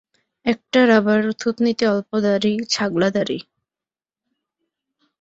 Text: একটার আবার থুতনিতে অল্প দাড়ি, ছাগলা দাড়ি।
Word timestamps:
একটার 0.45 0.87
আবার 0.91 1.19
থুতনিতে 1.39 1.85
অল্প 1.87 2.11
দাড়ি, 2.19 2.53
ছাগলা 2.69 3.09
দাড়ি। 3.09 3.39